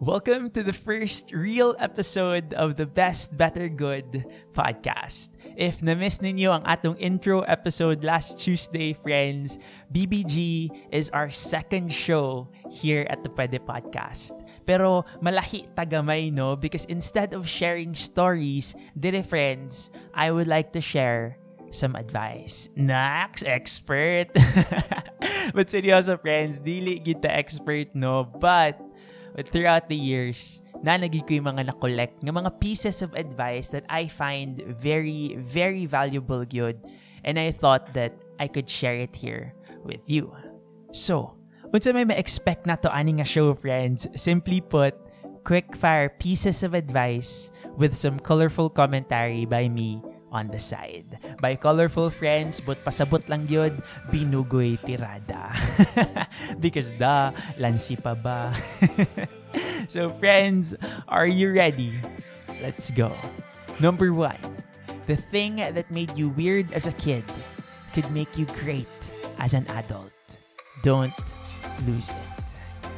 Welcome 0.00 0.48
to 0.56 0.62
the 0.62 0.72
first 0.72 1.28
real 1.28 1.76
episode 1.78 2.54
of 2.54 2.80
the 2.80 2.88
Best 2.88 3.36
Better 3.36 3.68
Good 3.68 4.24
podcast. 4.56 5.36
If 5.60 5.84
na-miss 5.84 6.24
ninyo 6.24 6.56
ang 6.56 6.64
atong 6.64 6.96
intro 6.96 7.44
episode 7.44 8.00
last 8.00 8.40
Tuesday, 8.40 8.96
friends, 8.96 9.60
BBG 9.92 10.72
is 10.88 11.12
our 11.12 11.28
second 11.28 11.92
show 11.92 12.48
here 12.72 13.04
at 13.12 13.20
the 13.20 13.28
Pwede 13.28 13.60
Podcast. 13.60 14.40
Pero 14.64 15.04
malahi 15.20 15.68
tagamay, 15.76 16.32
no? 16.32 16.56
Because 16.56 16.88
instead 16.88 17.36
of 17.36 17.44
sharing 17.44 17.92
stories, 17.92 18.72
dire 18.96 19.20
friends, 19.20 19.92
I 20.16 20.32
would 20.32 20.48
like 20.48 20.72
to 20.72 20.80
share 20.80 21.36
some 21.76 21.92
advice. 21.92 22.72
Nax, 22.72 23.44
expert! 23.44 24.32
but 25.52 25.68
seryoso, 25.68 26.16
friends, 26.16 26.56
dili 26.56 27.04
kita 27.04 27.28
expert, 27.28 27.92
no? 27.92 28.24
But 28.24 28.80
throughout 29.46 29.88
the 29.88 29.96
years, 29.96 30.62
nanagig 30.80 31.28
ko 31.28 31.36
yung 31.36 31.48
mga 31.52 31.72
na-collect 31.72 32.24
ng 32.24 32.32
mga 32.32 32.60
pieces 32.60 33.02
of 33.02 33.14
advice 33.14 33.70
that 33.70 33.84
I 33.88 34.08
find 34.08 34.62
very, 34.64 35.36
very 35.38 35.84
valuable 35.86 36.44
good. 36.44 36.80
And 37.24 37.38
I 37.38 37.52
thought 37.52 37.92
that 37.92 38.16
I 38.40 38.48
could 38.48 38.68
share 38.68 38.96
it 38.96 39.12
here 39.14 39.52
with 39.84 40.00
you. 40.08 40.32
So, 40.92 41.36
unsa 41.68 41.92
may 41.92 42.08
ma-expect 42.08 42.64
na 42.64 42.80
to 42.80 42.88
ani 42.88 43.20
nga 43.20 43.28
show, 43.28 43.52
friends? 43.52 44.08
Simply 44.16 44.64
put, 44.64 44.96
quick 45.44 45.76
fire 45.76 46.08
pieces 46.08 46.62
of 46.62 46.74
advice 46.74 47.52
with 47.76 47.92
some 47.92 48.20
colorful 48.20 48.68
commentary 48.68 49.44
by 49.44 49.68
me 49.68 50.00
on 50.30 50.48
the 50.48 50.58
side. 50.58 51.18
By 51.40 51.54
colorful 51.56 52.10
friends, 52.10 52.60
but 52.62 52.82
pasabot 52.84 53.26
lang 53.28 53.46
yun, 53.50 53.82
binugoy 54.10 54.78
tirada. 54.82 55.54
Because 56.62 56.94
da, 56.94 57.34
lansi 57.58 57.98
pa 58.00 58.14
ba? 58.14 58.54
so 59.92 60.10
friends, 60.16 60.74
are 61.10 61.28
you 61.28 61.52
ready? 61.52 61.98
Let's 62.62 62.90
go. 62.90 63.12
Number 63.78 64.12
one, 64.14 64.62
the 65.06 65.16
thing 65.16 65.58
that 65.58 65.90
made 65.90 66.14
you 66.14 66.30
weird 66.30 66.72
as 66.72 66.86
a 66.86 66.94
kid 66.94 67.24
could 67.92 68.10
make 68.14 68.38
you 68.38 68.46
great 68.62 69.12
as 69.38 69.54
an 69.54 69.66
adult. 69.74 70.14
Don't 70.82 71.16
lose 71.84 72.10
it 72.10 72.39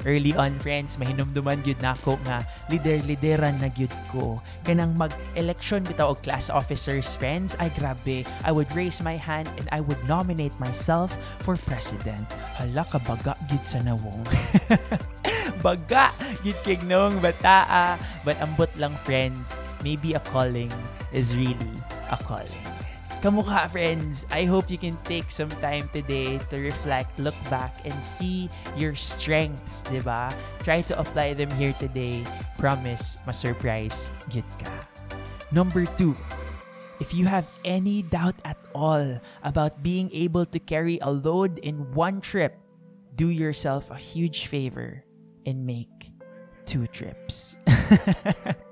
early 0.06 0.34
on 0.34 0.58
friends 0.61 0.98
mahinumduman 0.98 1.62
gyud 1.62 1.78
nako 1.83 2.19
nga 2.28 2.45
lider-lideran 2.70 3.58
na 3.62 3.69
gyud 3.70 3.92
ko. 4.11 4.39
Kanang 4.67 4.95
mag-election 4.98 5.83
bitaw 5.86 6.14
og 6.14 6.20
class 6.22 6.50
officers 6.50 7.14
friends 7.17 7.55
ay 7.62 7.70
grabe. 7.75 8.27
I 8.42 8.50
would 8.50 8.70
raise 8.77 9.00
my 9.00 9.17
hand 9.17 9.48
and 9.58 9.67
I 9.70 9.80
would 9.83 10.00
nominate 10.05 10.55
myself 10.62 11.14
for 11.42 11.58
president. 11.69 12.27
Hala 12.58 12.86
ka 12.86 12.98
baga 13.03 13.39
gyud 13.50 13.64
sa 13.67 13.80
nawong. 13.83 14.27
Baga 15.64 16.14
gyud 16.42 16.58
kay 16.62 16.78
nong 16.86 17.19
bataa. 17.19 17.98
But 18.27 18.39
ambot 18.39 18.70
lang 18.78 18.95
friends 19.03 19.58
maybe 19.83 20.14
a 20.14 20.23
calling 20.30 20.70
is 21.11 21.34
really 21.34 21.77
a 22.11 22.19
calling 22.19 22.91
Kamukha 23.22 23.70
friends, 23.70 24.26
I 24.34 24.50
hope 24.50 24.66
you 24.66 24.74
can 24.74 24.98
take 25.06 25.30
some 25.30 25.54
time 25.62 25.86
today 25.94 26.42
to 26.50 26.58
reflect, 26.58 27.14
look 27.22 27.38
back, 27.46 27.78
and 27.86 27.94
see 28.02 28.50
your 28.74 28.98
strengths, 28.98 29.86
di 29.86 30.02
ba? 30.02 30.34
Try 30.66 30.82
to 30.90 30.98
apply 30.98 31.38
them 31.38 31.46
here 31.54 31.70
today. 31.78 32.26
Promise, 32.58 33.22
ma-surprise 33.22 34.10
gid 34.26 34.42
ka. 34.58 34.74
Number 35.54 35.86
two, 35.94 36.18
if 36.98 37.14
you 37.14 37.30
have 37.30 37.46
any 37.62 38.02
doubt 38.02 38.42
at 38.42 38.58
all 38.74 39.22
about 39.46 39.86
being 39.86 40.10
able 40.10 40.42
to 40.50 40.58
carry 40.58 40.98
a 40.98 41.14
load 41.14 41.62
in 41.62 41.94
one 41.94 42.18
trip, 42.18 42.58
do 43.14 43.30
yourself 43.30 43.86
a 43.94 44.02
huge 44.02 44.50
favor 44.50 45.06
and 45.46 45.62
make 45.62 46.10
two 46.66 46.90
trips. 46.90 47.62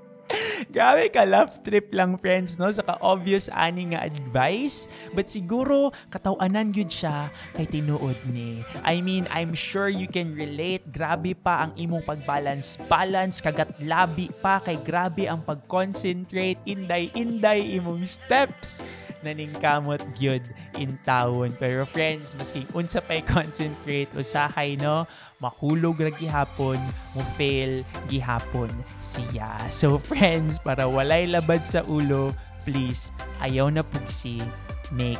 Grabe 0.69 1.09
ka, 1.09 1.25
love 1.25 1.65
trip 1.65 1.89
lang, 1.95 2.19
friends, 2.21 2.61
no? 2.61 2.69
Sa 2.69 2.85
ka-obvious 2.85 3.49
ani 3.49 3.95
nga 3.95 4.05
advice. 4.05 4.85
But 5.15 5.31
siguro, 5.31 5.89
katawanan 6.13 6.75
yun 6.75 6.91
siya 6.91 7.33
kay 7.57 7.65
tinuod 7.65 8.19
ni. 8.29 8.61
I 8.85 9.01
mean, 9.01 9.25
I'm 9.33 9.57
sure 9.57 9.89
you 9.89 10.05
can 10.05 10.37
relate. 10.37 10.85
Grabe 10.93 11.33
pa 11.33 11.65
ang 11.65 11.71
imong 11.79 12.05
pag-balance. 12.05 12.77
Balance, 12.85 13.41
kagat 13.41 13.81
labi 13.81 14.29
pa. 14.43 14.61
Kay 14.61 14.77
grabe 14.85 15.25
ang 15.25 15.41
pag-concentrate. 15.41 16.61
Inday-inday 16.69 17.81
imong 17.81 18.05
steps 18.05 18.83
naningkamot 19.23 20.01
gyud 20.17 20.43
in 20.77 20.97
tawon 21.07 21.53
pero 21.57 21.85
friends 21.85 22.33
maski 22.35 22.65
unsa 22.75 23.01
pay 23.01 23.21
concentrate 23.35 24.09
usahay 24.17 24.77
no 24.77 25.07
mahulog 25.41 25.97
ra 25.97 26.13
gihapon, 26.13 26.77
mo 27.17 27.25
fail 27.35 27.81
gihapon 28.05 28.69
siya. 29.01 29.65
So 29.73 29.97
friends, 29.97 30.61
para 30.61 30.85
walay 30.85 31.25
labad 31.25 31.65
sa 31.65 31.81
ulo, 31.81 32.37
please, 32.61 33.09
ayaw 33.41 33.73
na 33.73 33.81
pugsi, 33.81 34.37
make 34.93 35.19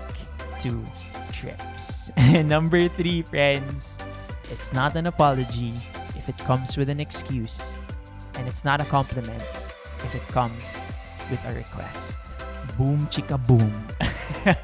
two 0.62 0.86
trips. 1.34 2.14
Number 2.46 2.86
three, 2.94 3.26
friends, 3.26 3.98
it's 4.54 4.70
not 4.72 4.94
an 4.94 5.10
apology 5.10 5.74
if 6.14 6.30
it 6.30 6.38
comes 6.46 6.78
with 6.78 6.94
an 6.94 7.02
excuse. 7.02 7.82
And 8.38 8.48
it's 8.48 8.64
not 8.64 8.80
a 8.80 8.88
compliment 8.88 9.44
if 10.06 10.14
it 10.16 10.26
comes 10.30 10.78
with 11.30 11.42
a 11.50 11.54
request. 11.58 12.31
Boom 12.82 13.06
chika 13.14 13.38
boom. 13.38 13.70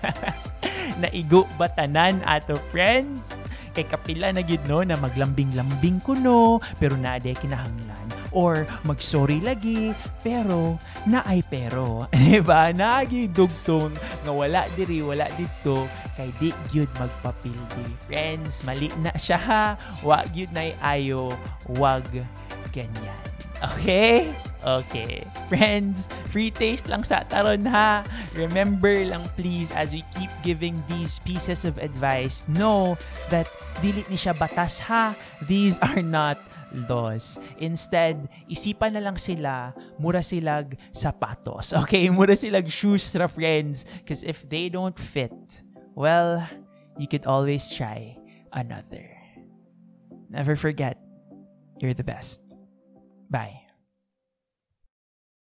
Naigo 1.05 1.45
ba 1.53 1.69
tanan 1.69 2.17
ato 2.25 2.57
friends? 2.73 3.45
kay 3.77 3.85
kapila 3.85 4.33
na 4.33 4.41
gid 4.41 4.65
no 4.65 4.81
na 4.81 4.97
maglambing-lambing 4.97 6.01
kuno 6.01 6.57
pero 6.81 6.97
na 6.97 7.21
ade 7.21 7.37
kinahanglan. 7.37 8.09
Or 8.33 8.65
magsorry 8.81 9.37
lagi 9.37 9.93
pero 10.25 10.81
na 11.05 11.21
ay 11.29 11.45
pero. 11.45 12.09
Diba? 12.17 12.73
Nagi 12.73 13.29
dugtong 13.29 13.93
nga 14.25 14.33
wala 14.33 14.65
diri 14.73 15.05
wala 15.05 15.29
dito 15.37 15.85
kay 16.17 16.33
di 16.41 16.49
gyud 16.73 16.89
magpapildi. 16.97 18.09
Friends 18.09 18.65
mali 18.65 18.89
na 18.97 19.13
siya 19.13 19.37
ha? 19.37 19.65
Wa 20.01 20.25
gyud 20.33 20.49
nay 20.57 20.73
ayo 20.81 21.29
wag 21.77 22.09
ganyan. 22.73 23.21
Okay 23.61 24.33
Okay. 24.67 25.23
Friends, 25.47 26.11
free 26.27 26.51
taste 26.51 26.91
lang 26.91 27.07
sa 27.07 27.23
taron 27.23 27.63
ha. 27.63 28.03
Remember 28.35 28.91
lang 28.91 29.31
please 29.39 29.71
as 29.71 29.95
we 29.95 30.03
keep 30.11 30.27
giving 30.43 30.75
these 30.91 31.23
pieces 31.23 31.63
of 31.63 31.79
advice, 31.79 32.43
know 32.51 32.99
that 33.31 33.47
dili 33.79 34.03
ni 34.11 34.19
siya 34.19 34.35
batas 34.35 34.83
ha. 34.83 35.15
These 35.47 35.79
are 35.79 36.03
not 36.03 36.35
laws. 36.91 37.39
Instead, 37.63 38.27
isipan 38.51 38.99
na 38.99 39.07
lang 39.07 39.15
sila, 39.15 39.71
mura 39.95 40.19
silag 40.19 40.75
sapatos. 40.91 41.71
Okay, 41.87 42.11
mura 42.11 42.35
silag 42.35 42.67
shoes 42.67 43.07
ra 43.15 43.31
friends. 43.31 43.87
Because 44.03 44.27
if 44.27 44.43
they 44.51 44.67
don't 44.67 44.99
fit, 44.99 45.63
well, 45.95 46.43
you 46.99 47.07
could 47.07 47.23
always 47.23 47.71
try 47.71 48.19
another. 48.51 49.07
Never 50.27 50.59
forget, 50.59 50.99
you're 51.79 51.95
the 51.95 52.03
best. 52.03 52.43
Bye. 53.31 53.66